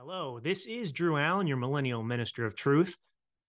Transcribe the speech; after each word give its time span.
Hello, 0.00 0.38
this 0.38 0.64
is 0.64 0.92
Drew 0.92 1.16
Allen, 1.16 1.48
your 1.48 1.56
millennial 1.56 2.04
minister 2.04 2.46
of 2.46 2.54
truth. 2.54 2.96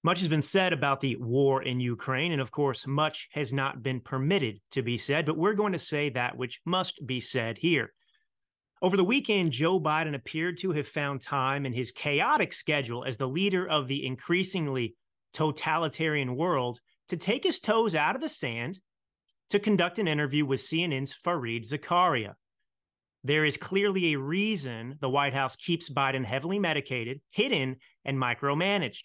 Much 0.01 0.17
has 0.17 0.27
been 0.27 0.42
said 0.42 0.73
about 0.73 0.99
the 0.99 1.15
war 1.18 1.61
in 1.61 1.79
Ukraine, 1.79 2.31
and 2.31 2.41
of 2.41 2.49
course, 2.49 2.87
much 2.87 3.29
has 3.33 3.53
not 3.53 3.83
been 3.83 4.02
permitted 4.02 4.60
to 4.72 4.82
be 4.82 4.98
said, 4.98 5.28
but 5.28 5.38
we're 5.38 5.54
going 5.54 5.74
to 5.74 5.78
say 5.80 6.10
that 6.10 6.38
which 6.38 6.60
must 6.66 7.06
be 7.06 7.22
said 7.22 7.60
here. 7.60 7.94
Over 8.82 8.98
the 8.98 9.04
weekend, 9.04 9.52
Joe 9.52 9.80
Biden 9.80 10.16
appeared 10.16 10.58
to 10.62 10.72
have 10.72 10.88
found 10.88 11.22
time 11.22 11.68
in 11.68 11.74
his 11.74 11.92
chaotic 11.92 12.52
schedule 12.52 13.04
as 13.04 13.18
the 13.18 13.29
leader 13.29 13.70
of 13.70 13.88
the 13.88 14.04
increasingly 14.04 14.96
totalitarian 15.34 16.36
world 16.36 16.79
to 17.09 17.18
take 17.18 17.43
his 17.43 17.59
toes 17.59 17.93
out 17.93 18.16
of 18.16 18.21
the 18.21 18.27
sand 18.27 18.79
to 19.52 19.59
conduct 19.59 20.00
an 20.00 20.07
interview 20.07 20.47
with 20.47 20.61
CNN's 20.61 21.13
Fareed 21.13 21.71
Zakaria. 21.71 22.34
There 23.23 23.43
is 23.43 23.57
clearly 23.57 24.13
a 24.13 24.20
reason 24.20 24.95
the 25.01 25.09
White 25.09 25.33
House 25.33 25.55
keeps 25.55 25.89
Biden 25.89 26.23
heavily 26.23 26.57
medicated, 26.57 27.19
hidden, 27.31 27.77
and 28.05 28.18
micromanaged. 28.18 29.04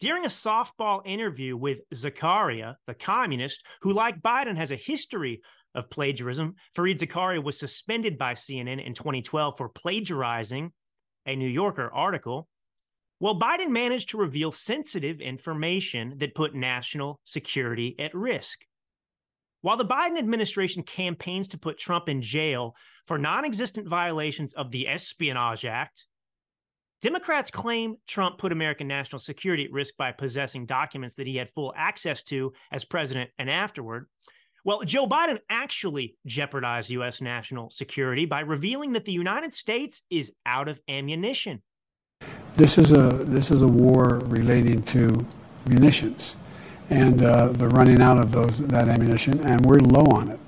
During 0.00 0.24
a 0.24 0.28
softball 0.28 1.00
interview 1.06 1.56
with 1.56 1.80
Zakaria, 1.94 2.74
the 2.86 2.94
communist, 2.94 3.64
who, 3.80 3.92
like 3.92 4.20
Biden, 4.20 4.56
has 4.56 4.70
a 4.70 4.76
history 4.76 5.40
of 5.74 5.88
plagiarism, 5.88 6.56
Fareed 6.76 6.98
Zakaria 6.98 7.42
was 7.42 7.58
suspended 7.58 8.18
by 8.18 8.34
CNN 8.34 8.84
in 8.84 8.92
2012 8.92 9.56
for 9.56 9.68
plagiarizing 9.70 10.72
a 11.24 11.36
New 11.36 11.48
Yorker 11.48 11.90
article. 11.92 12.48
Well, 13.18 13.38
Biden 13.40 13.70
managed 13.70 14.10
to 14.10 14.18
reveal 14.18 14.52
sensitive 14.52 15.20
information 15.20 16.18
that 16.18 16.34
put 16.34 16.54
national 16.54 17.20
security 17.24 17.94
at 17.98 18.14
risk. 18.14 18.66
While 19.64 19.78
the 19.78 19.86
Biden 19.86 20.18
administration 20.18 20.82
campaigns 20.82 21.48
to 21.48 21.56
put 21.56 21.78
Trump 21.78 22.06
in 22.10 22.20
jail 22.20 22.76
for 23.06 23.16
non 23.16 23.46
existent 23.46 23.88
violations 23.88 24.52
of 24.52 24.70
the 24.70 24.86
Espionage 24.86 25.64
Act, 25.64 26.04
Democrats 27.00 27.50
claim 27.50 27.96
Trump 28.06 28.36
put 28.36 28.52
American 28.52 28.86
national 28.86 29.20
security 29.20 29.64
at 29.64 29.72
risk 29.72 29.96
by 29.96 30.12
possessing 30.12 30.66
documents 30.66 31.14
that 31.14 31.26
he 31.26 31.36
had 31.36 31.48
full 31.48 31.72
access 31.78 32.22
to 32.24 32.52
as 32.70 32.84
president 32.84 33.30
and 33.38 33.48
afterward. 33.48 34.06
Well, 34.66 34.82
Joe 34.82 35.06
Biden 35.06 35.38
actually 35.48 36.18
jeopardized 36.26 36.90
U.S. 36.90 37.22
national 37.22 37.70
security 37.70 38.26
by 38.26 38.40
revealing 38.40 38.92
that 38.92 39.06
the 39.06 39.12
United 39.12 39.54
States 39.54 40.02
is 40.10 40.30
out 40.44 40.68
of 40.68 40.78
ammunition. 40.90 41.62
This 42.58 42.76
is 42.76 42.92
a 42.92 43.08
this 43.24 43.50
is 43.50 43.62
a 43.62 43.68
war 43.68 44.20
relating 44.26 44.82
to 44.82 45.26
munitions 45.64 46.34
and 46.90 47.24
uh, 47.24 47.48
the 47.48 47.68
running 47.68 48.00
out 48.00 48.18
of 48.18 48.32
those 48.32 48.58
that 48.58 48.88
ammunition, 48.88 49.40
and 49.40 49.64
we're 49.64 49.78
low 49.78 50.06
on 50.16 50.30
it. 50.30 50.40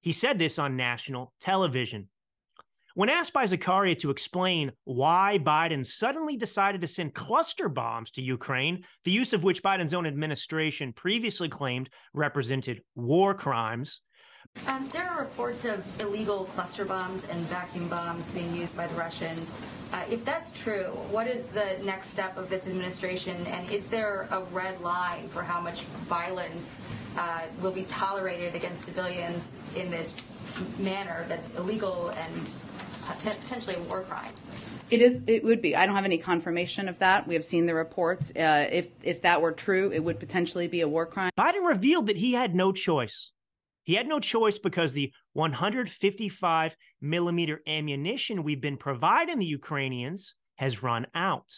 He 0.00 0.12
said 0.12 0.38
this 0.38 0.58
on 0.58 0.76
national 0.76 1.32
television. 1.40 2.08
When 2.96 3.08
asked 3.08 3.32
by 3.32 3.44
Zakaria 3.44 3.98
to 3.98 4.10
explain 4.10 4.70
why 4.84 5.40
Biden 5.42 5.84
suddenly 5.84 6.36
decided 6.36 6.80
to 6.82 6.86
send 6.86 7.12
cluster 7.12 7.68
bombs 7.68 8.12
to 8.12 8.22
Ukraine, 8.22 8.84
the 9.02 9.10
use 9.10 9.32
of 9.32 9.42
which 9.42 9.64
Biden's 9.64 9.94
own 9.94 10.06
administration 10.06 10.92
previously 10.92 11.48
claimed 11.48 11.90
represented 12.12 12.82
war 12.94 13.34
crimes, 13.34 14.00
um, 14.66 14.88
there 14.92 15.04
are 15.04 15.20
reports 15.20 15.64
of 15.64 15.84
illegal 16.00 16.44
cluster 16.46 16.84
bombs 16.84 17.24
and 17.26 17.40
vacuum 17.42 17.88
bombs 17.88 18.30
being 18.30 18.54
used 18.54 18.76
by 18.76 18.86
the 18.86 18.94
Russians. 18.94 19.52
Uh, 19.92 20.02
if 20.10 20.24
that's 20.24 20.52
true, 20.52 20.86
what 21.10 21.26
is 21.26 21.44
the 21.44 21.78
next 21.82 22.08
step 22.08 22.36
of 22.36 22.48
this 22.48 22.66
administration, 22.66 23.36
and 23.46 23.70
is 23.70 23.86
there 23.86 24.26
a 24.30 24.42
red 24.52 24.80
line 24.80 25.28
for 25.28 25.42
how 25.42 25.60
much 25.60 25.84
violence 25.84 26.80
uh, 27.16 27.42
will 27.60 27.70
be 27.70 27.84
tolerated 27.84 28.54
against 28.54 28.84
civilians 28.84 29.52
in 29.76 29.90
this 29.90 30.22
manner 30.78 31.24
that's 31.28 31.54
illegal 31.54 32.10
and 32.16 32.56
potentially 33.06 33.76
a 33.76 33.82
war 33.82 34.00
crime? 34.02 34.32
It 34.90 35.00
is. 35.00 35.22
It 35.26 35.44
would 35.44 35.62
be. 35.62 35.76
I 35.76 35.86
don't 35.86 35.94
have 35.94 36.04
any 36.04 36.18
confirmation 36.18 36.88
of 36.88 36.98
that. 36.98 37.26
We 37.26 37.34
have 37.34 37.44
seen 37.44 37.66
the 37.66 37.74
reports. 37.74 38.30
Uh, 38.30 38.68
if 38.70 38.88
if 39.02 39.22
that 39.22 39.40
were 39.40 39.52
true, 39.52 39.90
it 39.92 40.02
would 40.02 40.20
potentially 40.20 40.68
be 40.68 40.82
a 40.82 40.88
war 40.88 41.06
crime. 41.06 41.30
Biden 41.38 41.66
revealed 41.66 42.08
that 42.08 42.16
he 42.16 42.32
had 42.34 42.54
no 42.54 42.70
choice 42.70 43.30
he 43.84 43.94
had 43.94 44.08
no 44.08 44.18
choice 44.18 44.58
because 44.58 44.92
the 44.92 45.12
155 45.34 46.76
millimeter 47.00 47.60
ammunition 47.66 48.42
we've 48.42 48.60
been 48.60 48.76
providing 48.76 49.38
the 49.38 49.46
Ukrainians 49.46 50.34
has 50.56 50.82
run 50.82 51.06
out. 51.14 51.52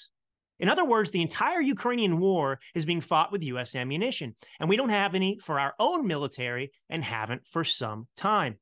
In 0.58 0.68
other 0.68 0.84
words, 0.84 1.10
the 1.10 1.22
entire 1.22 1.60
Ukrainian 1.60 2.18
war 2.18 2.58
is 2.74 2.86
being 2.86 3.00
fought 3.00 3.30
with 3.30 3.42
U.S. 3.44 3.74
ammunition, 3.74 4.34
and 4.58 4.68
we 4.68 4.76
don't 4.76 4.88
have 4.88 5.14
any 5.14 5.38
for 5.38 5.60
our 5.60 5.74
own 5.78 6.06
military 6.06 6.72
and 6.88 7.04
haven't 7.04 7.42
for 7.46 7.62
some 7.62 8.08
time. 8.16 8.58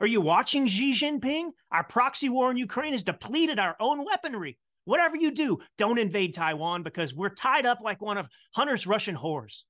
Are 0.00 0.06
you 0.06 0.20
watching 0.20 0.66
Xi 0.66 0.94
Jinping? 0.94 1.50
Our 1.70 1.84
proxy 1.84 2.28
war 2.28 2.50
in 2.50 2.56
Ukraine 2.56 2.92
has 2.92 3.02
depleted 3.02 3.58
our 3.58 3.76
own 3.80 4.04
weaponry. 4.04 4.58
Whatever 4.84 5.16
you 5.16 5.30
do, 5.30 5.58
don't 5.78 5.98
invade 5.98 6.34
Taiwan 6.34 6.82
because 6.82 7.14
we're 7.14 7.28
tied 7.30 7.66
up 7.66 7.78
like 7.80 8.02
one 8.02 8.18
of 8.18 8.28
Hunter's 8.52 8.86
Russian 8.86 9.16
whores. 9.16 9.60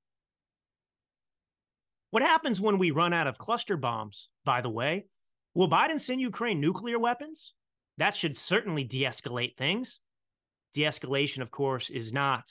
What 2.13 2.23
happens 2.23 2.61
when 2.61 2.77
we 2.77 2.91
run 2.91 3.15
out 3.15 3.27
of 3.27 3.39
cluster 3.39 3.79
bombs, 3.79 4.29
by 4.45 4.61
the 4.61 4.69
way? 4.69 5.07
Will 5.55 5.71
Biden 5.71 5.99
send 5.99 6.21
Ukraine 6.21 6.61
nuclear 6.61 6.99
weapons? 6.99 7.55
That 7.97 8.15
should 8.15 8.37
certainly 8.37 8.85
de 8.85 9.05
escalate 9.05 9.57
things. 9.57 10.01
De 10.75 10.83
escalation, 10.83 11.41
of 11.41 11.51
course, 11.51 11.89
is 11.89 12.13
not 12.13 12.45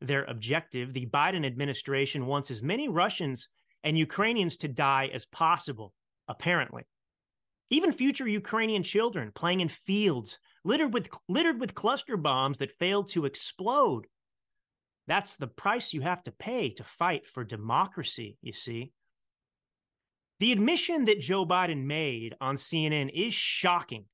their 0.00 0.22
objective. 0.22 0.92
The 0.92 1.06
Biden 1.06 1.44
administration 1.44 2.26
wants 2.26 2.52
as 2.52 2.62
many 2.62 2.88
Russians 2.88 3.48
and 3.82 3.98
Ukrainians 3.98 4.56
to 4.58 4.68
die 4.68 5.10
as 5.12 5.26
possible, 5.26 5.92
apparently. 6.28 6.84
Even 7.68 7.90
future 7.90 8.28
Ukrainian 8.28 8.84
children 8.84 9.32
playing 9.34 9.58
in 9.60 9.68
fields 9.68 10.38
littered 10.62 10.94
with, 10.94 11.08
littered 11.28 11.58
with 11.58 11.74
cluster 11.74 12.16
bombs 12.16 12.58
that 12.58 12.78
failed 12.78 13.08
to 13.08 13.24
explode. 13.24 14.06
That's 15.08 15.36
the 15.36 15.48
price 15.48 15.92
you 15.92 16.02
have 16.02 16.22
to 16.22 16.30
pay 16.30 16.70
to 16.70 16.84
fight 16.84 17.26
for 17.26 17.42
democracy, 17.42 18.38
you 18.40 18.52
see. 18.52 18.92
The 20.40 20.52
admission 20.52 21.04
that 21.04 21.20
Joe 21.20 21.44
Biden 21.44 21.84
made 21.84 22.34
on 22.40 22.56
CNN 22.56 23.10
is 23.12 23.34
shocking 23.34 24.06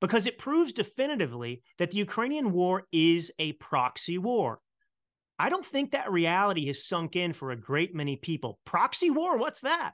because 0.00 0.26
it 0.26 0.38
proves 0.38 0.72
definitively 0.72 1.62
that 1.76 1.90
the 1.90 1.98
Ukrainian 1.98 2.52
war 2.52 2.84
is 2.90 3.30
a 3.38 3.52
proxy 3.52 4.16
war. 4.16 4.60
I 5.38 5.50
don't 5.50 5.66
think 5.66 5.92
that 5.92 6.10
reality 6.10 6.66
has 6.68 6.82
sunk 6.84 7.14
in 7.14 7.34
for 7.34 7.50
a 7.50 7.56
great 7.56 7.94
many 7.94 8.16
people. 8.16 8.58
Proxy 8.64 9.10
war, 9.10 9.36
what's 9.36 9.60
that? 9.60 9.92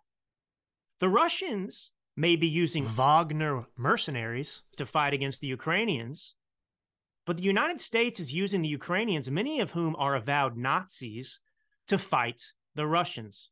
The 1.00 1.08
Russians 1.08 1.90
may 2.16 2.36
be 2.36 2.46
using 2.46 2.84
Wagner 2.84 3.66
mercenaries 3.76 4.62
to 4.76 4.86
fight 4.86 5.12
against 5.12 5.40
the 5.40 5.48
Ukrainians, 5.48 6.36
but 7.26 7.38
the 7.38 7.42
United 7.42 7.80
States 7.80 8.20
is 8.20 8.32
using 8.32 8.62
the 8.62 8.68
Ukrainians, 8.68 9.28
many 9.28 9.58
of 9.58 9.72
whom 9.72 9.96
are 9.96 10.14
avowed 10.14 10.56
Nazis, 10.56 11.40
to 11.88 11.98
fight 11.98 12.52
the 12.76 12.86
Russians. 12.86 13.50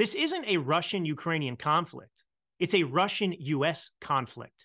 This 0.00 0.14
isn't 0.14 0.48
a 0.48 0.56
Russian 0.56 1.04
Ukrainian 1.04 1.56
conflict, 1.56 2.24
it's 2.58 2.74
a 2.74 2.84
Russian 2.84 3.34
US 3.38 3.90
conflict. 4.00 4.64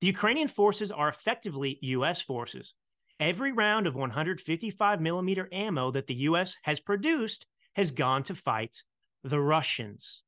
The 0.00 0.06
Ukrainian 0.06 0.46
forces 0.46 0.92
are 0.92 1.08
effectively 1.08 1.80
US 1.82 2.22
forces. 2.22 2.74
Every 3.18 3.50
round 3.50 3.88
of 3.88 3.96
155 3.96 5.00
millimeter 5.00 5.48
ammo 5.50 5.90
that 5.90 6.06
the 6.06 6.14
US 6.30 6.58
has 6.62 6.78
produced 6.78 7.44
has 7.74 7.90
gone 7.90 8.22
to 8.22 8.36
fight 8.36 8.84
the 9.24 9.40
Russians. 9.40 10.22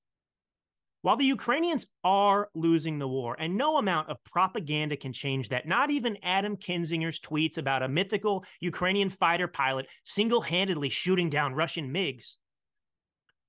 While 1.02 1.18
the 1.18 1.32
Ukrainians 1.38 1.86
are 2.02 2.48
losing 2.52 2.98
the 2.98 3.06
war, 3.06 3.36
and 3.38 3.56
no 3.56 3.76
amount 3.76 4.08
of 4.08 4.24
propaganda 4.24 4.96
can 4.96 5.12
change 5.12 5.50
that, 5.50 5.68
not 5.68 5.92
even 5.92 6.18
Adam 6.24 6.56
Kinzinger's 6.56 7.20
tweets 7.20 7.56
about 7.56 7.84
a 7.84 7.88
mythical 7.88 8.44
Ukrainian 8.58 9.10
fighter 9.10 9.46
pilot 9.46 9.86
single 10.02 10.40
handedly 10.40 10.88
shooting 10.88 11.30
down 11.30 11.54
Russian 11.54 11.94
MiGs, 11.94 12.34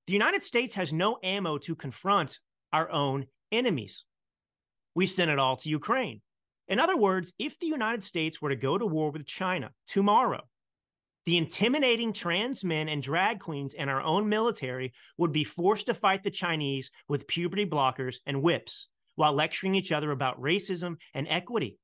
the 0.06 0.12
United 0.12 0.42
States 0.42 0.74
has 0.74 0.92
no 0.92 1.18
ammo 1.22 1.58
to 1.58 1.74
confront 1.74 2.38
our 2.72 2.90
own 2.90 3.26
enemies. 3.50 4.04
We 4.94 5.06
sent 5.06 5.30
it 5.30 5.38
all 5.38 5.56
to 5.56 5.68
Ukraine. 5.68 6.20
In 6.68 6.78
other 6.78 6.96
words, 6.96 7.32
if 7.38 7.58
the 7.58 7.66
United 7.66 8.04
States 8.04 8.40
were 8.40 8.48
to 8.48 8.56
go 8.56 8.78
to 8.78 8.86
war 8.86 9.10
with 9.10 9.26
China 9.26 9.70
tomorrow, 9.86 10.42
the 11.24 11.36
intimidating 11.36 12.12
trans 12.12 12.64
men 12.64 12.88
and 12.88 13.02
drag 13.02 13.38
queens 13.38 13.74
in 13.74 13.88
our 13.88 14.02
own 14.02 14.28
military 14.28 14.92
would 15.18 15.32
be 15.32 15.44
forced 15.44 15.86
to 15.86 15.94
fight 15.94 16.22
the 16.22 16.30
Chinese 16.30 16.90
with 17.08 17.28
puberty 17.28 17.66
blockers 17.66 18.16
and 18.26 18.42
whips 18.42 18.88
while 19.14 19.32
lecturing 19.32 19.74
each 19.74 19.92
other 19.92 20.10
about 20.10 20.40
racism 20.40 20.96
and 21.14 21.28
equity. 21.28 21.78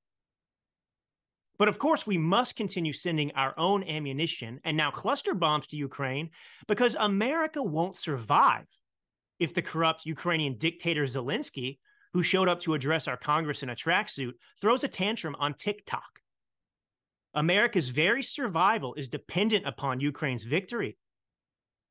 But 1.58 1.68
of 1.68 1.78
course, 1.78 2.06
we 2.06 2.18
must 2.18 2.56
continue 2.56 2.92
sending 2.92 3.32
our 3.32 3.52
own 3.58 3.82
ammunition 3.82 4.60
and 4.64 4.76
now 4.76 4.90
cluster 4.90 5.34
bombs 5.34 5.66
to 5.68 5.76
Ukraine 5.76 6.30
because 6.68 6.96
America 6.98 7.62
won't 7.62 7.96
survive 7.96 8.66
if 9.40 9.54
the 9.54 9.62
corrupt 9.62 10.06
Ukrainian 10.06 10.56
dictator 10.56 11.04
Zelensky, 11.04 11.78
who 12.12 12.22
showed 12.22 12.48
up 12.48 12.60
to 12.60 12.74
address 12.74 13.08
our 13.08 13.16
Congress 13.16 13.62
in 13.62 13.70
a 13.70 13.74
tracksuit, 13.74 14.32
throws 14.60 14.84
a 14.84 14.88
tantrum 14.88 15.36
on 15.38 15.54
TikTok. 15.54 16.20
America's 17.34 17.88
very 17.88 18.22
survival 18.22 18.94
is 18.94 19.08
dependent 19.08 19.66
upon 19.66 20.00
Ukraine's 20.00 20.44
victory, 20.44 20.96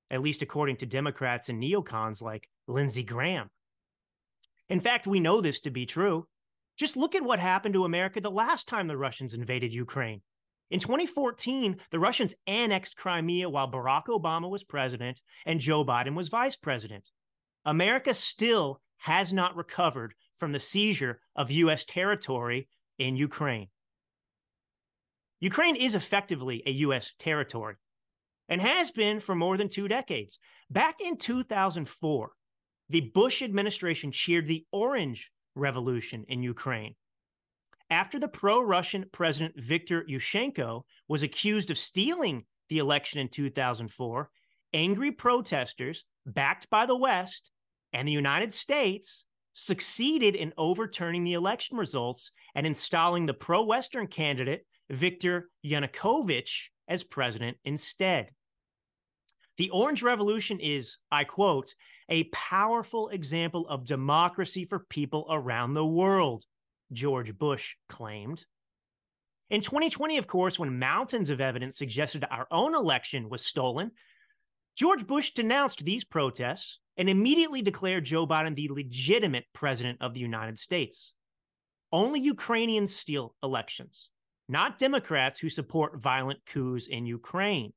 at 0.09 0.21
least 0.21 0.41
according 0.41 0.77
to 0.77 0.85
Democrats 0.85 1.49
and 1.49 1.61
neocons 1.61 2.21
like 2.21 2.49
Lindsey 2.67 3.03
Graham. 3.03 3.49
In 4.69 4.79
fact, 4.79 5.07
we 5.07 5.19
know 5.19 5.39
this 5.39 5.61
to 5.61 5.71
be 5.71 5.85
true. 5.85 6.27
Just 6.77 6.95
look 6.95 7.15
at 7.15 7.23
what 7.23 7.39
happened 7.39 7.73
to 7.73 7.85
America 7.85 8.21
the 8.21 8.31
last 8.31 8.67
time 8.67 8.87
the 8.87 8.97
Russians 8.97 9.33
invaded 9.33 9.73
Ukraine. 9.73 10.21
In 10.69 10.79
2014, 10.79 11.77
the 11.91 11.99
Russians 11.99 12.35
annexed 12.45 12.95
Crimea 12.95 13.49
while 13.49 13.71
Barack 13.71 14.05
Obama 14.05 14.49
was 14.49 14.63
president 14.63 15.21
and 15.45 15.59
Joe 15.59 15.83
Biden 15.83 16.13
was 16.13 16.27
vice 16.27 16.55
president. 16.55 17.09
America 17.65 18.13
still 18.13 18.81
has 18.99 19.33
not 19.33 19.55
recovered 19.55 20.13
from 20.35 20.51
the 20.51 20.59
seizure 20.59 21.21
of 21.35 21.51
U.S. 21.51 21.85
territory 21.85 22.67
in 22.99 23.15
Ukraine. 23.15 23.67
Ukraine 25.39 25.75
is 25.75 25.95
effectively 25.95 26.63
a 26.65 26.71
U.S. 26.71 27.13
territory 27.17 27.75
and 28.49 28.61
has 28.61 28.91
been 28.91 29.19
for 29.19 29.35
more 29.35 29.57
than 29.57 29.69
two 29.69 29.87
decades. 29.87 30.39
Back 30.69 30.99
in 30.99 31.17
2004, 31.17 32.31
the 32.89 33.01
Bush 33.13 33.41
administration 33.41 34.11
cheered 34.11 34.47
the 34.47 34.65
Orange 34.71 35.31
Revolution 35.57 36.25
in 36.27 36.43
Ukraine. 36.43 36.95
After 37.89 38.19
the 38.19 38.27
pro 38.27 38.61
Russian 38.61 39.05
President 39.11 39.55
Viktor 39.57 40.03
Yushchenko 40.09 40.83
was 41.07 41.23
accused 41.23 41.71
of 41.71 41.77
stealing 41.77 42.45
the 42.69 42.79
election 42.79 43.19
in 43.19 43.29
2004, 43.29 44.29
angry 44.73 45.11
protesters, 45.11 46.05
backed 46.25 46.69
by 46.69 46.85
the 46.85 46.97
West 46.97 47.51
and 47.93 48.07
the 48.07 48.11
United 48.13 48.53
States, 48.53 49.25
succeeded 49.53 50.35
in 50.35 50.53
overturning 50.57 51.23
the 51.23 51.33
election 51.33 51.77
results 51.77 52.31
and 52.53 52.67
installing 52.67 53.25
the 53.25 53.33
pro 53.33 53.63
Western 53.63 54.07
candidate 54.07 54.65
Viktor 54.89 55.49
Yanukovych 55.65 56.67
as 56.87 57.03
president 57.03 57.57
instead. 57.63 58.31
The 59.57 59.71
Orange 59.71 60.03
Revolution 60.03 60.59
is, 60.59 60.97
I 61.11 61.23
quote, 61.23 61.73
a 62.09 62.25
powerful 62.25 63.09
example 63.09 63.67
of 63.67 63.85
democracy 63.85 64.65
for 64.65 64.79
people 64.79 65.25
around 65.29 65.73
the 65.73 65.85
world, 65.85 66.45
George 66.91 67.35
Bush 67.35 67.75
claimed. 67.89 68.45
In 69.49 69.61
2020, 69.61 70.17
of 70.17 70.27
course, 70.27 70.59
when 70.59 70.77
mountains 70.77 71.31
of 71.31 71.41
evidence 71.41 71.77
suggested 71.77 72.23
our 72.29 72.47
own 72.51 72.75
election 72.75 73.29
was 73.29 73.43
stolen, 73.43 73.91
George 74.75 75.07
Bush 75.07 75.31
denounced 75.31 75.83
these 75.83 76.03
protests 76.03 76.79
and 76.95 77.09
immediately 77.09 77.63
declared 77.63 78.05
Joe 78.05 78.27
Biden 78.27 78.55
the 78.55 78.69
legitimate 78.69 79.45
president 79.53 79.99
of 80.01 80.13
the 80.13 80.19
United 80.19 80.59
States. 80.59 81.13
Only 81.91 82.19
Ukrainians 82.19 82.95
steal 82.95 83.33
elections, 83.41 84.09
not 84.47 84.77
Democrats 84.77 85.39
who 85.39 85.49
support 85.49 85.99
violent 85.99 86.45
coups 86.45 86.85
in 86.85 87.07
Ukraine. 87.07 87.73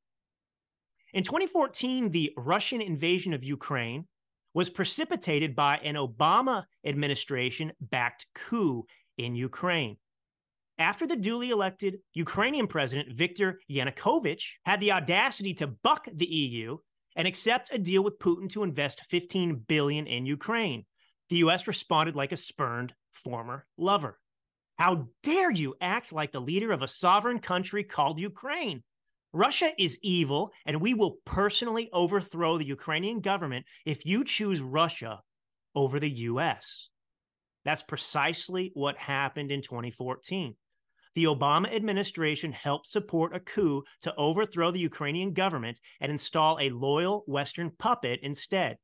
In 1.12 1.24
2014, 1.24 2.10
the 2.10 2.32
Russian 2.36 2.80
invasion 2.80 3.32
of 3.32 3.42
Ukraine 3.42 4.06
was 4.54 4.70
precipitated 4.70 5.56
by 5.56 5.76
an 5.78 5.96
Obama 5.96 6.64
administration 6.84 7.72
backed 7.80 8.26
coup 8.34 8.84
in 9.16 9.34
Ukraine. 9.34 9.96
After 10.78 11.06
the 11.06 11.16
duly 11.16 11.50
elected 11.50 11.98
Ukrainian 12.14 12.66
president 12.66 13.12
Viktor 13.12 13.60
Yanukovych 13.70 14.44
had 14.64 14.80
the 14.80 14.92
audacity 14.92 15.52
to 15.54 15.66
buck 15.66 16.06
the 16.12 16.26
EU 16.26 16.78
and 17.16 17.28
accept 17.28 17.70
a 17.72 17.78
deal 17.78 18.02
with 18.02 18.18
Putin 18.18 18.48
to 18.50 18.62
invest 18.62 19.04
15 19.04 19.64
billion 19.68 20.06
in 20.06 20.26
Ukraine, 20.26 20.86
the 21.28 21.36
US 21.36 21.66
responded 21.66 22.16
like 22.16 22.32
a 22.32 22.36
spurned 22.36 22.94
former 23.12 23.66
lover. 23.76 24.18
How 24.78 25.08
dare 25.22 25.50
you 25.50 25.74
act 25.80 26.12
like 26.12 26.32
the 26.32 26.40
leader 26.40 26.72
of 26.72 26.82
a 26.82 26.88
sovereign 26.88 27.40
country 27.40 27.84
called 27.84 28.18
Ukraine? 28.18 28.82
Russia 29.32 29.70
is 29.78 29.98
evil, 30.02 30.52
and 30.66 30.80
we 30.80 30.94
will 30.94 31.18
personally 31.24 31.88
overthrow 31.92 32.58
the 32.58 32.66
Ukrainian 32.66 33.20
government 33.20 33.66
if 33.86 34.04
you 34.04 34.24
choose 34.24 34.60
Russia 34.60 35.20
over 35.74 36.00
the 36.00 36.10
US. 36.10 36.88
That's 37.64 37.82
precisely 37.82 38.72
what 38.74 38.96
happened 38.96 39.52
in 39.52 39.62
2014. 39.62 40.56
The 41.14 41.24
Obama 41.24 41.72
administration 41.74 42.52
helped 42.52 42.88
support 42.88 43.34
a 43.34 43.40
coup 43.40 43.84
to 44.02 44.14
overthrow 44.16 44.70
the 44.70 44.80
Ukrainian 44.80 45.32
government 45.32 45.78
and 46.00 46.10
install 46.10 46.58
a 46.60 46.70
loyal 46.70 47.24
Western 47.26 47.70
puppet 47.70 48.20
instead. 48.22 48.78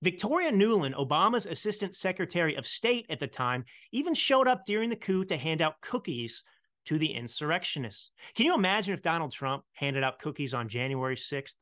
Victoria 0.00 0.52
Nuland, 0.52 0.94
Obama's 0.94 1.44
Assistant 1.44 1.94
Secretary 1.94 2.54
of 2.54 2.66
State 2.66 3.06
at 3.10 3.18
the 3.18 3.26
time, 3.26 3.64
even 3.90 4.14
showed 4.14 4.46
up 4.46 4.64
during 4.64 4.90
the 4.90 4.96
coup 4.96 5.24
to 5.24 5.36
hand 5.36 5.60
out 5.60 5.80
cookies 5.80 6.44
to 6.88 6.98
the 6.98 7.12
insurrectionists. 7.12 8.10
Can 8.34 8.46
you 8.46 8.54
imagine 8.54 8.94
if 8.94 9.02
Donald 9.02 9.32
Trump 9.32 9.64
handed 9.74 10.02
out 10.02 10.18
cookies 10.18 10.54
on 10.54 10.68
January 10.68 11.16
6th? 11.16 11.54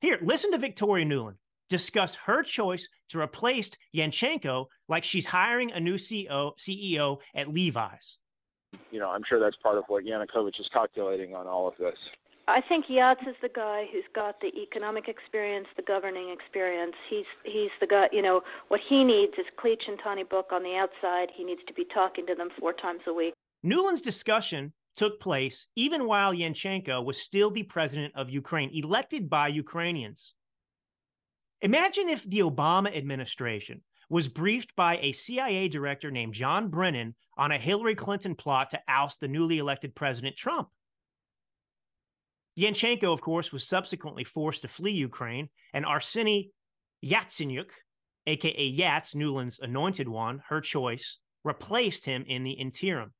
Here, 0.00 0.18
listen 0.22 0.52
to 0.52 0.58
Victoria 0.58 1.04
Nuland 1.04 1.36
discuss 1.70 2.16
her 2.26 2.42
choice 2.42 2.88
to 3.08 3.20
replace 3.20 3.70
Yanchenko 3.94 4.66
like 4.88 5.04
she's 5.04 5.26
hiring 5.26 5.70
a 5.72 5.80
new 5.80 5.94
CEO, 5.94 6.52
CEO 6.58 7.20
at 7.34 7.48
Levi's. 7.48 8.18
You 8.90 8.98
know, 8.98 9.10
I'm 9.10 9.22
sure 9.22 9.38
that's 9.38 9.56
part 9.56 9.78
of 9.78 9.84
what 9.88 10.04
Yanukovych 10.04 10.60
is 10.60 10.68
calculating 10.68 11.34
on 11.34 11.46
all 11.46 11.66
of 11.66 11.76
this. 11.76 12.10
I 12.48 12.60
think 12.60 12.86
Yats 12.86 13.28
is 13.28 13.36
the 13.40 13.48
guy 13.48 13.88
who's 13.92 14.04
got 14.12 14.40
the 14.40 14.52
economic 14.60 15.08
experience, 15.08 15.68
the 15.76 15.82
governing 15.82 16.30
experience. 16.30 16.96
He's 17.08 17.26
he's 17.44 17.70
the 17.78 17.86
guy. 17.86 18.08
You 18.12 18.22
know, 18.22 18.42
what 18.68 18.80
he 18.80 19.04
needs 19.04 19.38
is 19.38 19.46
Klitsch 19.56 19.86
and 19.86 19.98
Tyahnybok 19.98 20.52
on 20.52 20.64
the 20.64 20.76
outside. 20.76 21.30
He 21.32 21.44
needs 21.44 21.62
to 21.68 21.72
be 21.72 21.84
talking 21.84 22.26
to 22.26 22.34
them 22.34 22.50
four 22.58 22.72
times 22.72 23.02
a 23.06 23.14
week. 23.14 23.34
Nuland's 23.62 24.02
discussion 24.02 24.72
took 24.96 25.20
place 25.20 25.66
even 25.76 26.06
while 26.06 26.34
Yanchenko 26.34 27.04
was 27.04 27.20
still 27.20 27.50
the 27.50 27.62
president 27.62 28.14
of 28.16 28.30
Ukraine, 28.30 28.70
elected 28.72 29.30
by 29.30 29.48
Ukrainians. 29.48 30.34
Imagine 31.62 32.08
if 32.08 32.24
the 32.24 32.40
Obama 32.40 32.94
administration 32.96 33.82
was 34.08 34.28
briefed 34.28 34.74
by 34.74 34.98
a 35.00 35.12
CIA 35.12 35.68
director 35.68 36.10
named 36.10 36.34
John 36.34 36.68
Brennan 36.68 37.14
on 37.36 37.52
a 37.52 37.58
Hillary 37.58 37.94
Clinton 37.94 38.34
plot 38.34 38.70
to 38.70 38.80
oust 38.88 39.20
the 39.20 39.28
newly 39.28 39.58
elected 39.58 39.94
President 39.94 40.36
Trump. 40.36 40.68
Yanchenko, 42.58 43.12
of 43.12 43.20
course, 43.20 43.52
was 43.52 43.66
subsequently 43.66 44.24
forced 44.24 44.62
to 44.62 44.68
flee 44.68 44.90
Ukraine, 44.90 45.48
and 45.72 45.84
Arseny 45.84 46.50
Yatsenyuk, 47.04 47.70
aka 48.26 48.76
Yats, 48.76 49.14
Nuland's 49.14 49.60
anointed 49.60 50.08
one, 50.08 50.42
her 50.48 50.60
choice, 50.60 51.18
replaced 51.44 52.04
him 52.04 52.24
in 52.26 52.42
the 52.44 52.52
interim. 52.52 53.12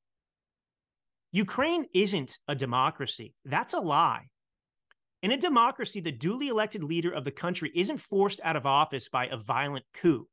Ukraine 1.33 1.87
isn't 1.95 2.39
a 2.49 2.55
democracy. 2.55 3.35
That's 3.45 3.75
a 3.75 3.81
lie. 3.81 4.29
In 5.23 5.31
a 5.31 5.37
democracy, 5.37 6.01
the 6.01 6.11
duly 6.11 6.49
elected 6.49 6.83
leader 6.83 7.13
of 7.13 7.25
the 7.25 7.31
country 7.31 7.71
isn't 7.75 7.99
forced 7.99 8.41
out 8.43 8.57
of 8.57 8.67
office 8.67 9.09
by 9.09 9.27
a 9.27 9.37
violent 9.37 9.85
coup. 9.95 10.29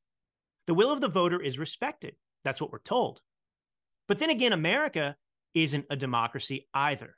The 0.66 0.74
will 0.74 0.92
of 0.92 1.02
the 1.02 1.08
voter 1.08 1.42
is 1.42 1.60
respected. 1.60 2.16
That's 2.44 2.60
what 2.60 2.72
we're 2.72 2.80
told. 2.80 3.20
But 4.08 4.20
then 4.20 4.30
again, 4.30 4.54
America 4.54 5.18
isn't 5.54 5.86
a 5.90 5.96
democracy 5.96 6.68
either. 6.74 7.16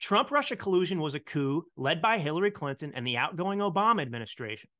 Trump 0.00 0.30
Russia 0.30 0.56
collusion 0.56 1.00
was 1.00 1.14
a 1.14 1.20
coup 1.20 1.64
led 1.76 2.00
by 2.00 2.18
Hillary 2.18 2.50
Clinton 2.50 2.92
and 2.94 3.06
the 3.06 3.16
outgoing 3.16 3.58
Obama 3.58 4.02
administration. 4.02 4.70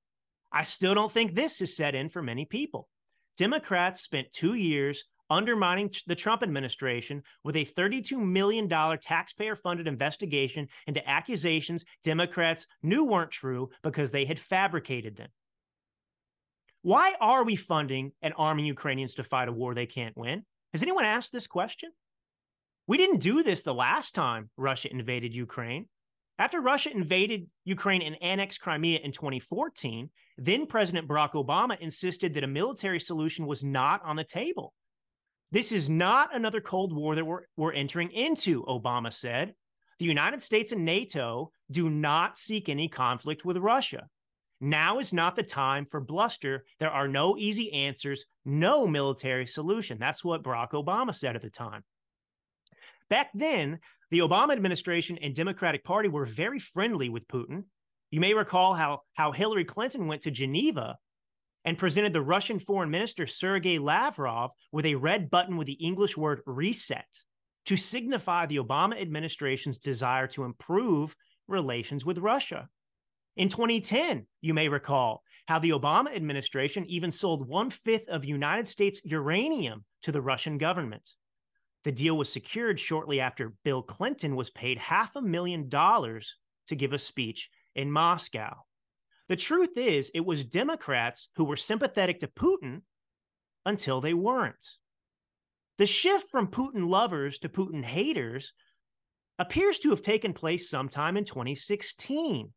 I 0.51 0.65
still 0.65 0.95
don't 0.95 1.12
think 1.12 1.35
this 1.35 1.61
is 1.61 1.77
set 1.77 1.95
in 1.95 2.09
for 2.09 2.23
many 2.23 2.45
people. 2.45 2.89
Democrats 3.39 4.03
spent 4.03 4.33
two 4.33 4.55
years 4.55 5.05
undermining 5.31 5.91
the 6.07 6.14
Trump 6.14 6.43
administration 6.43 7.23
with 7.45 7.57
a 7.57 7.64
$32 7.64 8.19
million 8.19 8.69
taxpayer 8.69 9.57
funded 9.57 9.87
investigation 9.87 10.69
into 10.87 11.09
accusations 11.09 11.85
Democrats 12.02 12.67
knew 12.83 13.05
weren't 13.07 13.31
true 13.31 13.71
because 13.83 14.11
they 14.11 14.25
had 14.25 14.38
fabricated 14.38 15.17
them. 15.17 15.29
Why 16.83 17.14
are 17.21 17.45
we 17.45 17.57
funding 17.57 18.12
and 18.23 18.35
arming 18.37 18.64
Ukrainians 18.64 19.14
to 19.14 19.25
fight 19.25 19.49
a 19.49 19.52
war 19.52 19.73
they 19.73 19.87
can't 19.87 20.17
win? 20.17 20.45
Has 20.73 20.83
anyone 20.83 21.05
asked 21.05 21.33
this 21.33 21.47
question? 21.47 21.91
We 22.88 22.99
didn't 22.99 23.21
do 23.21 23.43
this 23.43 23.62
the 23.62 23.75
last 23.75 24.14
time 24.14 24.50
Russia 24.57 24.91
invaded 24.91 25.35
Ukraine. 25.35 25.87
After 26.38 26.61
Russia 26.61 26.91
invaded 26.91 27.47
Ukraine 27.64 28.02
and 28.02 28.17
annexed 28.21 28.61
Crimea 28.61 28.99
in 28.99 29.12
2014, 29.12 30.11
then 30.38 30.67
President 30.67 31.07
Barack 31.07 31.33
Obama 31.33 31.79
insisted 31.79 32.35
that 32.35 32.43
a 32.43 32.49
military 32.49 32.99
solution 32.99 33.47
was 33.47 33.62
not 33.62 34.02
on 34.05 34.17
the 34.17 34.25
table. 34.25 34.75
This 35.52 35.71
is 35.71 35.90
not 35.90 36.35
another 36.35 36.62
Cold 36.62 36.94
War 36.94 37.14
that 37.14 37.26
we're, 37.26 37.42
we're 37.59 37.75
entering 37.75 38.11
into, 38.11 38.64
Obama 38.64 39.12
said. 39.12 39.54
The 39.99 40.06
United 40.06 40.40
States 40.40 40.73
and 40.73 40.87
NATO 40.87 41.52
do 41.71 41.90
not 41.90 42.38
seek 42.38 42.71
any 42.71 42.88
conflict 42.88 43.44
with 43.44 43.59
Russia. 43.59 44.09
Now 44.62 44.99
is 44.99 45.12
not 45.12 45.37
the 45.37 45.42
time 45.42 45.85
for 45.85 46.00
bluster. 46.00 46.64
There 46.80 46.90
are 46.90 47.06
no 47.06 47.37
easy 47.37 47.71
answers, 47.71 48.25
no 48.47 48.87
military 48.87 49.44
solution. 49.44 49.99
That's 50.00 50.25
what 50.25 50.42
Barack 50.42 50.71
Obama 50.71 51.14
said 51.14 51.37
at 51.37 51.42
the 51.42 51.50
time. 51.50 51.85
Back 53.11 53.28
then, 53.35 53.80
the 54.11 54.21
Obama 54.21 54.52
administration 54.52 55.18
and 55.18 55.35
Democratic 55.35 55.85
Party 55.85 56.09
were 56.09 56.25
very 56.25 56.59
friendly 56.61 57.11
with 57.11 57.28
Putin. 57.28 57.64
You 58.11 58.21
may 58.21 58.32
recall 58.32 58.73
how, 58.73 59.00
how 59.12 59.32
Hillary 59.32 59.64
Clinton 59.66 60.06
went 60.06 60.23
to 60.23 60.30
Geneva 60.30 60.97
and 61.64 61.78
presented 61.78 62.12
the 62.12 62.23
Russian 62.23 62.59
foreign 62.59 62.90
minister 62.90 63.26
Sergei 63.26 63.78
Lavrov 63.78 64.50
with 64.73 64.87
a 64.87 64.97
red 64.97 65.31
button 65.31 65.57
with 65.57 65.66
the 65.66 65.75
English 65.75 66.16
word 66.16 66.40
reset 66.47 67.07
to 67.66 67.76
signify 67.76 68.47
the 68.47 68.59
Obama 68.59 69.00
administration's 69.00 69.78
desire 69.78 70.26
to 70.28 70.45
improve 70.45 71.14
relations 71.47 72.04
with 72.04 72.19
Russia. 72.19 72.69
In 73.37 73.49
2010, 73.49 74.26
you 74.40 74.52
may 74.52 74.69
recall 74.69 75.23
how 75.47 75.59
the 75.59 75.71
Obama 75.71 76.14
administration 76.14 76.85
even 76.87 77.11
sold 77.11 77.49
one 77.49 77.71
fifth 77.71 78.09
of 78.09 78.25
United 78.25 78.69
States 78.69 79.00
uranium 79.04 79.85
to 80.02 80.12
the 80.12 80.21
Russian 80.21 80.59
government. 80.59 81.11
The 81.85 81.92
deal 81.92 82.16
was 82.16 82.33
secured 82.33 82.78
shortly 82.78 83.21
after 83.21 83.54
Bill 83.64 83.83
Clinton 83.83 84.37
was 84.37 84.50
paid 84.50 84.78
half 84.78 85.16
a 85.16 85.23
million 85.23 85.69
dollars 85.69 86.37
to 86.69 86.76
give 86.76 86.92
a 86.92 86.99
speech 86.99 87.50
in 87.75 87.90
Moscow. 87.90 88.64
The 89.29 89.37
truth 89.37 89.76
is, 89.76 90.11
it 90.14 90.25
was 90.26 90.45
Democrats 90.45 91.29
who 91.37 91.45
were 91.45 91.57
sympathetic 91.57 92.21
to 92.21 92.26
Putin 92.26 92.83
until 93.64 94.00
they 94.00 94.14
weren't. 94.14 94.67
The 95.79 95.87
shift 95.87 96.26
from 96.31 96.49
Putin 96.49 96.88
lovers 96.88 97.38
to 97.38 97.49
Putin 97.49 97.85
haters 97.85 98.52
appears 99.38 99.79
to 99.81 99.91
have 99.91 100.02
taken 100.02 100.33
place 100.33 100.69
sometime 100.69 101.17
in 101.17 101.25
2016. 101.25 102.52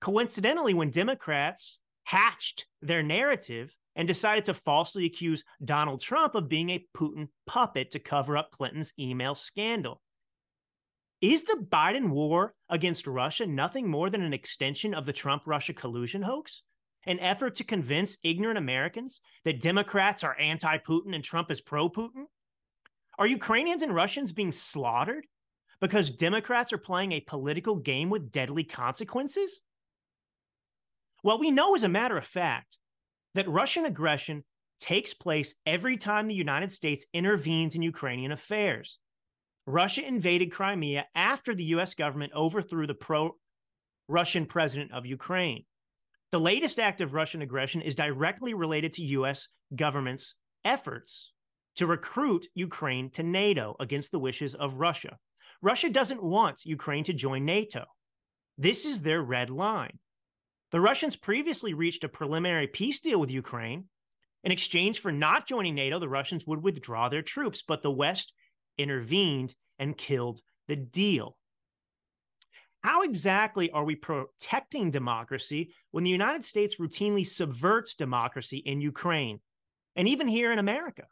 Coincidentally, 0.00 0.74
when 0.74 0.90
Democrats 0.90 1.78
hatched 2.04 2.66
their 2.82 3.02
narrative 3.02 3.74
and 3.94 4.06
decided 4.06 4.44
to 4.44 4.54
falsely 4.54 5.06
accuse 5.06 5.42
Donald 5.64 6.00
Trump 6.00 6.34
of 6.34 6.48
being 6.48 6.70
a 6.70 6.86
Putin 6.96 7.28
puppet 7.46 7.90
to 7.92 7.98
cover 7.98 8.36
up 8.36 8.50
Clinton's 8.50 8.92
email 8.98 9.34
scandal. 9.34 10.02
Is 11.20 11.44
the 11.44 11.64
Biden 11.70 12.10
war 12.10 12.54
against 12.68 13.06
Russia 13.06 13.46
nothing 13.46 13.88
more 13.88 14.10
than 14.10 14.22
an 14.22 14.34
extension 14.34 14.92
of 14.92 15.06
the 15.06 15.14
Trump 15.14 15.44
Russia 15.46 15.72
collusion 15.72 16.22
hoax? 16.22 16.62
An 17.06 17.18
effort 17.20 17.54
to 17.54 17.64
convince 17.64 18.18
ignorant 18.22 18.58
Americans 18.58 19.20
that 19.44 19.60
Democrats 19.60 20.24
are 20.24 20.38
anti 20.38 20.76
Putin 20.78 21.14
and 21.14 21.24
Trump 21.24 21.50
is 21.50 21.60
pro 21.60 21.88
Putin? 21.88 22.24
Are 23.18 23.26
Ukrainians 23.26 23.82
and 23.82 23.94
Russians 23.94 24.32
being 24.32 24.52
slaughtered 24.52 25.26
because 25.80 26.10
Democrats 26.10 26.72
are 26.72 26.78
playing 26.78 27.12
a 27.12 27.20
political 27.20 27.76
game 27.76 28.10
with 28.10 28.30
deadly 28.30 28.64
consequences? 28.64 29.62
Well, 31.22 31.38
we 31.38 31.50
know 31.50 31.74
as 31.74 31.82
a 31.82 31.88
matter 31.88 32.18
of 32.18 32.26
fact 32.26 32.78
that 33.34 33.48
Russian 33.48 33.86
aggression 33.86 34.44
takes 34.80 35.14
place 35.14 35.54
every 35.64 35.96
time 35.96 36.28
the 36.28 36.34
United 36.34 36.72
States 36.72 37.06
intervenes 37.14 37.74
in 37.74 37.82
Ukrainian 37.82 38.32
affairs. 38.32 38.98
Russia 39.66 40.06
invaded 40.06 40.52
Crimea 40.52 41.06
after 41.14 41.54
the 41.54 41.64
US 41.64 41.94
government 41.94 42.32
overthrew 42.32 42.86
the 42.86 42.94
pro 42.94 43.36
Russian 44.08 44.46
president 44.46 44.92
of 44.92 45.06
Ukraine. 45.06 45.64
The 46.30 46.40
latest 46.40 46.78
act 46.78 47.00
of 47.00 47.14
Russian 47.14 47.42
aggression 47.42 47.80
is 47.82 47.94
directly 47.94 48.54
related 48.54 48.92
to 48.94 49.02
US 49.02 49.48
government's 49.74 50.36
efforts 50.64 51.32
to 51.76 51.86
recruit 51.86 52.46
Ukraine 52.54 53.10
to 53.10 53.22
NATO 53.22 53.74
against 53.80 54.12
the 54.12 54.20
wishes 54.20 54.54
of 54.54 54.76
Russia. 54.76 55.18
Russia 55.60 55.88
doesn't 55.88 56.22
want 56.22 56.64
Ukraine 56.64 57.04
to 57.04 57.12
join 57.12 57.44
NATO. 57.44 57.84
This 58.56 58.84
is 58.84 59.02
their 59.02 59.22
red 59.22 59.50
line. 59.50 59.98
The 60.70 60.80
Russians 60.80 61.16
previously 61.16 61.74
reached 61.74 62.04
a 62.04 62.08
preliminary 62.08 62.66
peace 62.66 63.00
deal 63.00 63.18
with 63.20 63.30
Ukraine. 63.30 63.84
In 64.44 64.52
exchange 64.52 65.00
for 65.00 65.12
not 65.12 65.48
joining 65.48 65.74
NATO, 65.74 65.98
the 65.98 66.08
Russians 66.08 66.46
would 66.46 66.62
withdraw 66.62 67.08
their 67.08 67.22
troops, 67.22 67.62
but 67.66 67.82
the 67.82 67.90
West 67.90 68.32
intervened 68.78 69.54
and 69.78 69.96
killed 69.96 70.40
the 70.68 70.76
deal. 70.76 71.36
How 72.82 73.02
exactly 73.02 73.70
are 73.72 73.84
we 73.84 73.96
protecting 73.96 74.90
democracy 74.90 75.72
when 75.90 76.04
the 76.04 76.10
United 76.10 76.44
States 76.44 76.76
routinely 76.76 77.26
subverts 77.26 77.96
democracy 77.96 78.58
in 78.58 78.80
Ukraine 78.80 79.40
and 79.96 80.06
even 80.06 80.28
here 80.28 80.52
in 80.52 80.60
America? 80.60 81.04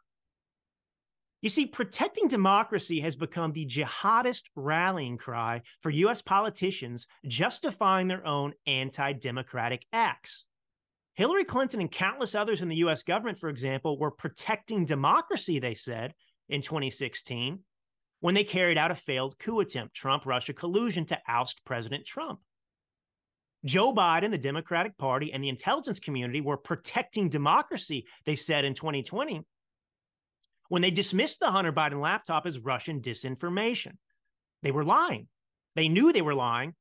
You 1.41 1.49
see, 1.49 1.65
protecting 1.65 2.27
democracy 2.27 3.01
has 3.01 3.15
become 3.15 3.51
the 3.51 3.65
jihadist 3.65 4.43
rallying 4.55 5.17
cry 5.17 5.61
for 5.81 5.89
US 5.89 6.21
politicians 6.21 7.07
justifying 7.27 8.07
their 8.07 8.25
own 8.25 8.53
anti 8.65 9.13
democratic 9.13 9.85
acts. 9.91 10.45
Hillary 11.13 11.43
Clinton 11.43 11.81
and 11.81 11.91
countless 11.91 12.35
others 12.35 12.61
in 12.61 12.67
the 12.69 12.77
US 12.77 13.03
government, 13.03 13.37
for 13.37 13.49
example, 13.49 13.99
were 13.99 14.11
protecting 14.11 14.85
democracy, 14.85 15.59
they 15.59 15.75
said, 15.75 16.13
in 16.49 16.61
2016 16.61 17.59
when 18.21 18.33
they 18.33 18.43
carried 18.43 18.77
out 18.77 18.91
a 18.91 18.95
failed 18.95 19.37
coup 19.37 19.59
attempt, 19.59 19.95
Trump 19.95 20.25
Russia 20.25 20.53
collusion 20.53 21.05
to 21.05 21.19
oust 21.27 21.63
President 21.65 22.05
Trump. 22.05 22.39
Joe 23.63 23.93
Biden, 23.93 24.31
the 24.31 24.37
Democratic 24.37 24.97
Party, 24.97 25.33
and 25.33 25.43
the 25.43 25.49
intelligence 25.49 25.99
community 25.99 26.41
were 26.41 26.57
protecting 26.57 27.29
democracy, 27.29 28.05
they 28.25 28.35
said 28.35 28.63
in 28.65 28.73
2020 28.73 29.41
when 30.69 30.81
they 30.81 30.91
dismissed 30.91 31.39
the 31.39 31.51
Hunter 31.51 31.71
Biden 31.71 32.01
laptop 32.01 32.45
as 32.45 32.59
Russian 32.59 33.01
disinformation. 33.01 33.97
They 34.63 34.71
were 34.71 34.83
lying. 34.83 35.27
They 35.75 35.87
knew 35.87 36.11
they 36.11 36.21
were 36.21 36.35
lying, 36.35 36.73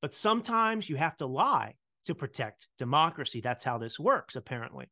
but 0.00 0.14
sometimes 0.14 0.88
you 0.88 0.96
have 0.96 1.16
to 1.16 1.26
lie 1.26 1.74
to 2.04 2.14
protect 2.14 2.68
democracy. 2.78 3.40
That's 3.40 3.64
how 3.64 3.78
this 3.78 3.98
works, 3.98 4.36
apparently. 4.36 4.90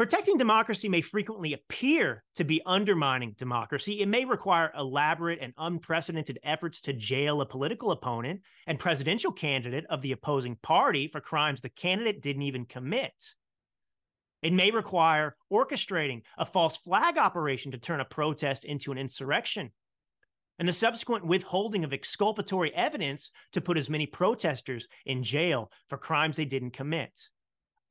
Protecting 0.00 0.38
democracy 0.38 0.88
may 0.88 1.02
frequently 1.02 1.52
appear 1.52 2.24
to 2.34 2.42
be 2.42 2.62
undermining 2.64 3.34
democracy. 3.36 4.00
It 4.00 4.08
may 4.08 4.24
require 4.24 4.72
elaborate 4.74 5.40
and 5.42 5.52
unprecedented 5.58 6.38
efforts 6.42 6.80
to 6.80 6.94
jail 6.94 7.42
a 7.42 7.46
political 7.46 7.90
opponent 7.90 8.40
and 8.66 8.78
presidential 8.78 9.30
candidate 9.30 9.84
of 9.90 10.00
the 10.00 10.12
opposing 10.12 10.56
party 10.62 11.06
for 11.06 11.20
crimes 11.20 11.60
the 11.60 11.68
candidate 11.68 12.22
didn't 12.22 12.44
even 12.44 12.64
commit. 12.64 13.12
It 14.40 14.54
may 14.54 14.70
require 14.70 15.36
orchestrating 15.52 16.22
a 16.38 16.46
false 16.46 16.78
flag 16.78 17.18
operation 17.18 17.70
to 17.72 17.78
turn 17.78 18.00
a 18.00 18.06
protest 18.06 18.64
into 18.64 18.92
an 18.92 18.96
insurrection 18.96 19.70
and 20.58 20.66
the 20.66 20.72
subsequent 20.72 21.26
withholding 21.26 21.84
of 21.84 21.92
exculpatory 21.92 22.74
evidence 22.74 23.30
to 23.52 23.60
put 23.60 23.76
as 23.76 23.90
many 23.90 24.06
protesters 24.06 24.88
in 25.04 25.22
jail 25.22 25.70
for 25.88 25.98
crimes 25.98 26.38
they 26.38 26.46
didn't 26.46 26.70
commit. 26.70 27.28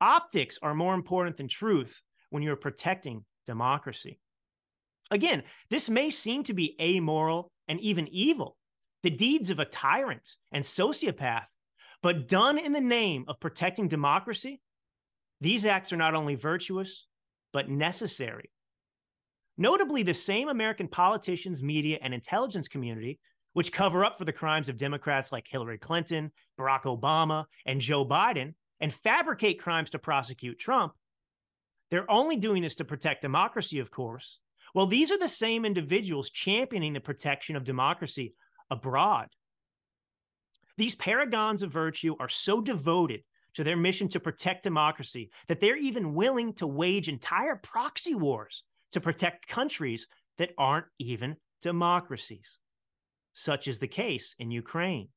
Optics 0.00 0.58
are 0.62 0.74
more 0.74 0.94
important 0.94 1.36
than 1.36 1.48
truth 1.48 2.00
when 2.30 2.42
you're 2.42 2.56
protecting 2.56 3.24
democracy. 3.46 4.18
Again, 5.10 5.42
this 5.68 5.90
may 5.90 6.10
seem 6.10 6.44
to 6.44 6.54
be 6.54 6.76
amoral 6.80 7.50
and 7.68 7.80
even 7.80 8.08
evil, 8.08 8.56
the 9.02 9.10
deeds 9.10 9.50
of 9.50 9.58
a 9.58 9.64
tyrant 9.64 10.36
and 10.52 10.64
sociopath, 10.64 11.46
but 12.02 12.28
done 12.28 12.58
in 12.58 12.72
the 12.72 12.80
name 12.80 13.24
of 13.28 13.40
protecting 13.40 13.88
democracy, 13.88 14.60
these 15.40 15.64
acts 15.64 15.92
are 15.92 15.96
not 15.96 16.14
only 16.14 16.34
virtuous, 16.34 17.06
but 17.52 17.68
necessary. 17.68 18.50
Notably, 19.58 20.02
the 20.02 20.14
same 20.14 20.48
American 20.48 20.88
politicians, 20.88 21.62
media, 21.62 21.98
and 22.00 22.14
intelligence 22.14 22.68
community, 22.68 23.18
which 23.52 23.72
cover 23.72 24.04
up 24.04 24.16
for 24.16 24.24
the 24.24 24.32
crimes 24.32 24.68
of 24.68 24.76
Democrats 24.76 25.32
like 25.32 25.46
Hillary 25.48 25.78
Clinton, 25.78 26.30
Barack 26.58 26.82
Obama, 26.82 27.46
and 27.66 27.80
Joe 27.80 28.06
Biden, 28.06 28.54
and 28.80 28.92
fabricate 28.92 29.60
crimes 29.60 29.90
to 29.90 29.98
prosecute 29.98 30.58
Trump, 30.58 30.94
they're 31.90 32.10
only 32.10 32.36
doing 32.36 32.62
this 32.62 32.76
to 32.76 32.84
protect 32.84 33.22
democracy, 33.22 33.78
of 33.78 33.90
course. 33.90 34.38
Well, 34.74 34.86
these 34.86 35.10
are 35.10 35.18
the 35.18 35.28
same 35.28 35.64
individuals 35.64 36.30
championing 36.30 36.92
the 36.92 37.00
protection 37.00 37.56
of 37.56 37.64
democracy 37.64 38.34
abroad. 38.70 39.28
These 40.76 40.94
paragons 40.94 41.62
of 41.62 41.72
virtue 41.72 42.14
are 42.20 42.28
so 42.28 42.60
devoted 42.60 43.22
to 43.54 43.64
their 43.64 43.76
mission 43.76 44.08
to 44.08 44.20
protect 44.20 44.62
democracy 44.62 45.30
that 45.48 45.60
they're 45.60 45.76
even 45.76 46.14
willing 46.14 46.54
to 46.54 46.66
wage 46.66 47.08
entire 47.08 47.56
proxy 47.56 48.14
wars 48.14 48.62
to 48.92 49.00
protect 49.00 49.48
countries 49.48 50.06
that 50.38 50.52
aren't 50.56 50.86
even 50.98 51.36
democracies. 51.60 52.58
Such 53.32 53.68
is 53.68 53.78
the 53.78 53.88
case 53.88 54.34
in 54.38 54.50
Ukraine. 54.50 55.08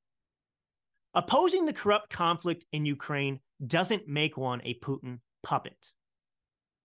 Opposing 1.16 1.66
the 1.66 1.74
corrupt 1.74 2.10
conflict 2.10 2.66
in 2.72 2.86
Ukraine 2.86 3.40
doesn't 3.66 4.08
make 4.08 4.36
one 4.36 4.62
a 4.64 4.80
Putin 4.80 5.20
puppet. 5.44 5.78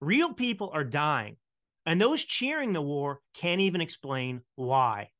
Real 0.00 0.34
people 0.34 0.70
are 0.74 0.84
dying, 0.84 1.36
and 1.86 2.00
those 2.00 2.24
cheering 2.24 2.72
the 2.72 2.82
war 2.82 3.20
can't 3.34 3.62
even 3.62 3.80
explain 3.80 4.42
why. 4.54 5.10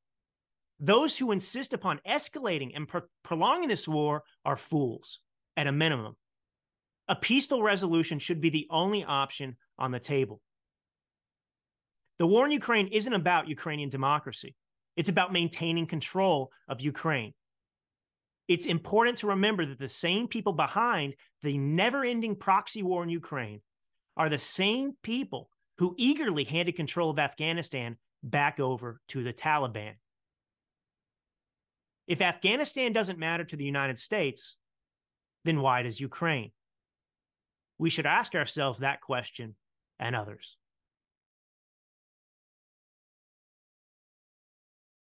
Those 0.78 1.16
who 1.16 1.32
insist 1.32 1.72
upon 1.72 2.00
escalating 2.06 2.72
and 2.74 2.86
pro- 2.86 3.02
prolonging 3.24 3.68
this 3.68 3.88
war 3.88 4.22
are 4.44 4.56
fools, 4.56 5.20
at 5.56 5.66
a 5.66 5.72
minimum. 5.72 6.14
A 7.08 7.16
peaceful 7.16 7.62
resolution 7.62 8.18
should 8.18 8.40
be 8.40 8.50
the 8.50 8.66
only 8.70 9.02
option 9.02 9.56
on 9.78 9.90
the 9.90 9.98
table. 9.98 10.42
The 12.18 12.26
war 12.26 12.44
in 12.44 12.52
Ukraine 12.52 12.88
isn't 12.88 13.12
about 13.12 13.48
Ukrainian 13.48 13.88
democracy, 13.88 14.54
it's 14.96 15.08
about 15.08 15.32
maintaining 15.32 15.86
control 15.86 16.52
of 16.68 16.82
Ukraine. 16.82 17.32
It's 18.48 18.66
important 18.66 19.18
to 19.18 19.28
remember 19.28 19.66
that 19.66 19.78
the 19.78 19.88
same 19.88 20.26
people 20.26 20.54
behind 20.54 21.14
the 21.42 21.58
never 21.58 22.02
ending 22.02 22.34
proxy 22.34 22.82
war 22.82 23.02
in 23.02 23.10
Ukraine 23.10 23.60
are 24.16 24.28
the 24.28 24.38
same 24.38 24.94
people 25.02 25.50
who 25.76 25.94
eagerly 25.96 26.44
handed 26.44 26.74
control 26.74 27.10
of 27.10 27.18
Afghanistan 27.18 27.98
back 28.22 28.58
over 28.58 29.00
to 29.08 29.22
the 29.22 29.32
Taliban. 29.32 29.92
If 32.08 32.20
Afghanistan 32.22 32.92
doesn't 32.92 33.18
matter 33.18 33.44
to 33.44 33.56
the 33.56 33.64
United 33.64 33.98
States, 33.98 34.56
then 35.44 35.60
why 35.60 35.82
does 35.82 36.00
Ukraine? 36.00 36.50
We 37.78 37.90
should 37.90 38.06
ask 38.06 38.34
ourselves 38.34 38.80
that 38.80 39.00
question 39.00 39.54
and 40.00 40.16
others. 40.16 40.57